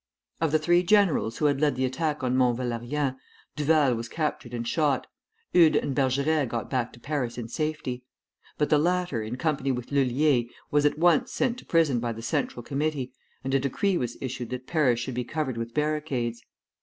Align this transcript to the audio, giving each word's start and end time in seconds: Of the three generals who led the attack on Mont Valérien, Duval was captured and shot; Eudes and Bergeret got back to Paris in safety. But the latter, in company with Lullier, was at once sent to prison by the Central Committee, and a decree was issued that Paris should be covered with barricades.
Of 0.41 0.51
the 0.51 0.57
three 0.57 0.81
generals 0.81 1.37
who 1.37 1.45
led 1.53 1.75
the 1.75 1.85
attack 1.85 2.23
on 2.23 2.35
Mont 2.35 2.57
Valérien, 2.57 3.17
Duval 3.55 3.93
was 3.93 4.09
captured 4.09 4.51
and 4.51 4.67
shot; 4.67 5.05
Eudes 5.53 5.77
and 5.77 5.95
Bergeret 5.95 6.49
got 6.49 6.71
back 6.71 6.91
to 6.93 6.99
Paris 6.99 7.37
in 7.37 7.47
safety. 7.47 8.03
But 8.57 8.71
the 8.71 8.79
latter, 8.79 9.21
in 9.21 9.35
company 9.35 9.71
with 9.71 9.91
Lullier, 9.91 10.45
was 10.71 10.87
at 10.87 10.97
once 10.97 11.31
sent 11.31 11.59
to 11.59 11.67
prison 11.67 11.99
by 11.99 12.13
the 12.13 12.23
Central 12.23 12.63
Committee, 12.63 13.13
and 13.43 13.53
a 13.53 13.59
decree 13.59 13.95
was 13.95 14.17
issued 14.21 14.49
that 14.49 14.65
Paris 14.65 14.99
should 14.99 15.13
be 15.13 15.23
covered 15.23 15.55
with 15.55 15.75
barricades. 15.75 16.41